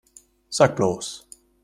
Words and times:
Sag 0.49 0.75
bloß! 0.75 1.27